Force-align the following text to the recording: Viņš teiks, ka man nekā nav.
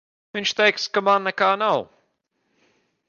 Viņš 0.37 0.53
teiks, 0.61 0.87
ka 0.95 1.03
man 1.09 1.29
nekā 1.29 1.51
nav. 1.65 1.85